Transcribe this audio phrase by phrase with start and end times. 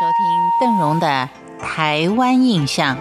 [0.00, 1.28] 收听邓荣的
[1.62, 2.96] 《台湾印象》。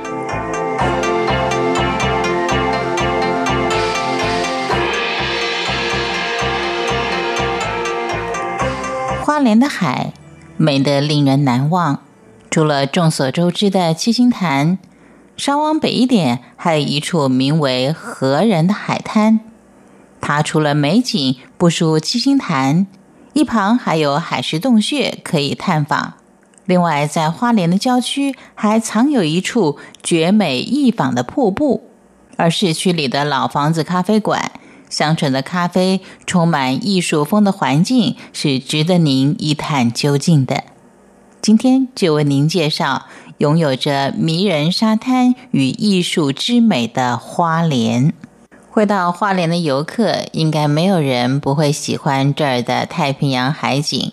[9.23, 10.11] 花莲的海
[10.57, 12.01] 美得令人难忘，
[12.51, 14.77] 除了众所周知的七星潭，
[15.37, 19.39] 稍往北一点还有一处名为何人的海滩。
[20.19, 22.85] 它除了美景不输七星潭，
[23.31, 26.18] 一旁还有海蚀洞穴可以探访。
[26.69, 31.89] 另外，在花莲的郊区还藏有一处绝美异仿的瀑布，
[32.37, 34.51] 而市区里的老房子咖啡馆。
[34.87, 40.63] 香醇的咖啡，充满艺术风的环境，是值得您一探究竟的。
[41.41, 43.07] 今天就为您介绍
[43.39, 48.13] 拥有着迷人沙滩与艺术之美的花莲。
[48.69, 54.11] 会到花莲的游客，应该没有人不会喜欢这儿的太平洋海景。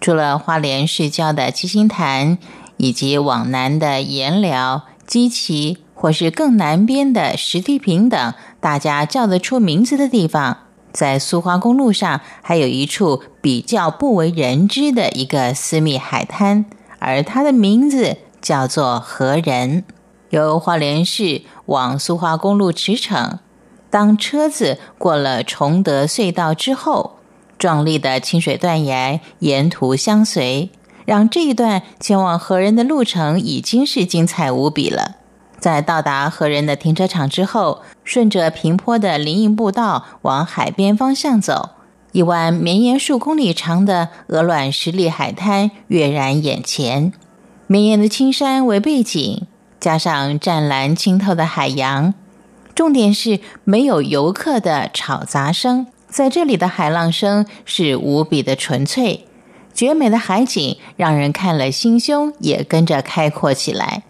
[0.00, 2.38] 除了花莲市郊的七星潭，
[2.76, 5.78] 以及往南的盐寮、基奇。
[6.00, 10.58] 或是更南边的石梯坪等，大家叫得出名字的地方，
[10.92, 16.66] 在苏花公路上还有一处比较不为人知的一个私密海滩，
[17.00, 19.82] 而它的名字叫做河人。
[20.30, 23.38] 由花莲市往苏花公路驰骋，
[23.90, 27.17] 当车子过了崇德隧道之后，
[27.58, 30.70] 壮丽的清水断崖沿途相随，
[31.04, 35.16] 让这一段前往河人的路程已经是精彩无比了。
[35.58, 41.70] 在到达河人的停车场之后，顺着平坡的林荫步道往海边方向走，
[42.12, 47.12] 一湾绵延数公里长的鹅卵石砾海滩跃然眼前。
[47.66, 49.46] 绵延的青山为背景，
[49.80, 52.14] 加上湛蓝清透的海洋，
[52.74, 59.26] 重点是没有游客的吵杂声，在这里的海浪声是无比的纯粹。
[59.74, 64.02] 绝美的海景让人看了心胸也跟着开阔起来。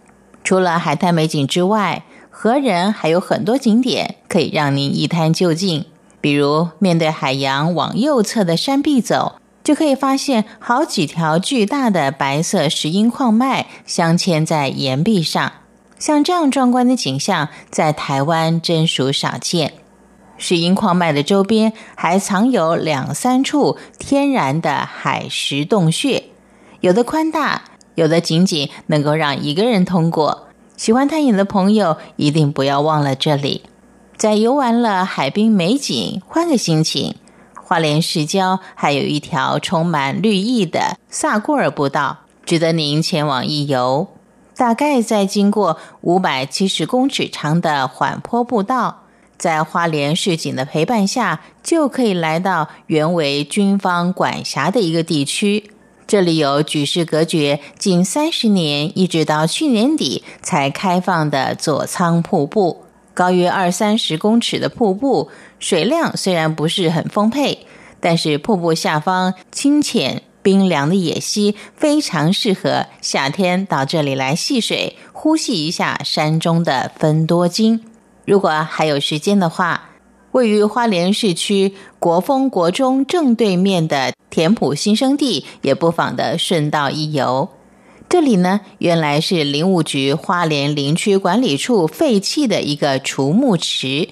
[0.42, 5.84] 除了海滩美景之外，和人还有很多景点可以让您一探究竟。
[6.20, 15.52] 比如，面对海洋往右侧的山壁走，就可以发现好几条巨大的白色石英矿脉镶嵌在岩壁上。
[15.98, 19.74] 像这样壮观的景象，在台湾真属少见。
[20.38, 26.24] 石英矿脉的周边还藏有两三处天然的海石洞穴，
[26.80, 27.64] 有的宽大。
[27.96, 30.46] 有的仅仅能够让一个人通过，
[30.76, 33.64] 喜欢探险的朋友一定不要忘了这里。
[34.16, 37.16] 在游玩了海滨美景，换个心情，
[37.60, 44.06] 花莲市郊还有一条充满绿意的萨库尔步道，值得您前往一游。
[44.56, 49.02] 大概在经过五百七十公尺长的缓坡步道，
[49.38, 55.70] 在花莲市警的陪伴下，就可以来到原为军方管辖的一个地区。
[56.06, 65.28] 这里有举世隔绝近三十年，一直到去年底才开放的左仓瀑布，高约二三十公尺的瀑布，
[65.58, 67.66] 水量虽然不是很丰沛，
[68.00, 77.84] 但是瀑布下方清浅冰凉的野溪，非常适合夏天到这里来戏水，呼吸一下山中的芬多精。
[78.28, 79.84] 如果还有时间的话。
[80.32, 87.48] 位于花莲市区国风国中正对面的田埔新生地，也不妨的顺道一游。
[88.10, 94.10] 这里呢，原来是林务局花莲林区管理处废弃的一个除木池，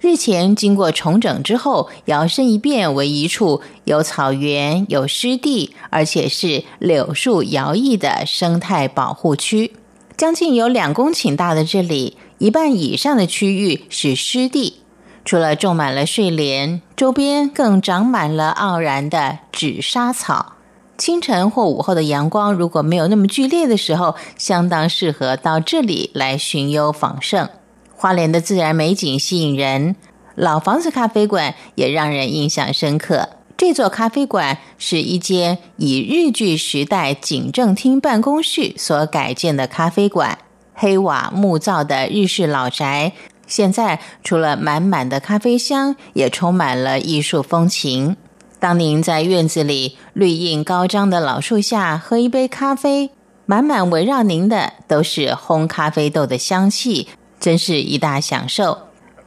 [0.00, 9.72] 日前经过重整之后，摇身一变为一处有草原、有湿地，而且是柳树摇曳的生态保护区。
[10.16, 14.80] 将近有两公顷大的这里，一半以上的区域是湿地。
[15.24, 20.52] 除了种满了睡莲，周边更长满了傲然的纸莎草。
[20.96, 27.48] 清晨或午后的阳光如果没有那么剧烈的时候，相当适合到这里来寻幽访胜。
[27.94, 29.96] 花莲的自然美景吸引人，
[30.34, 33.30] 老房子咖啡馆也让人印象深刻。
[33.56, 40.38] 这座咖啡馆是一间以日据时代警政厅办公室所改建的咖啡馆，
[40.76, 43.12] 黑瓦木造的日式老宅。
[43.48, 48.16] 现在除了满满的咖啡香，也充满了艺术风情。
[48.58, 53.10] 当您在院子里绿荫高张的老树下喝一杯咖啡，
[53.44, 57.06] 满满围绕您的都是烘咖啡豆的香气，
[57.38, 58.78] 真是一大享受。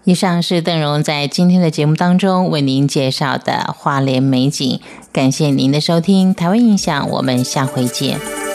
[0.04, 4.82] 以上是邓荣在今天的节目当中为您介绍的花莲美景，
[5.14, 8.49] 感谢您的收听，台湾印象，我们下回见。